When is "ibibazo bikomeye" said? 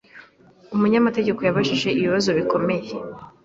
1.99-2.89